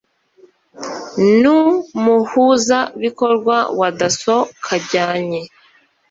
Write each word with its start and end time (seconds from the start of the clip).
n 1.41 1.43
umuhuzabikorwa 1.99 3.57
wa 3.79 3.89
dasso 3.99 4.35
kajyanye 4.65 5.41